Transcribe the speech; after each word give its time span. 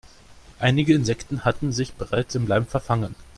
Einige 0.57 0.95
Insekten 0.95 1.45
hatten 1.45 1.71
sich 1.71 1.93
bereits 1.93 2.33
im 2.33 2.47
Leim 2.47 2.65
verfangen. 2.65 3.13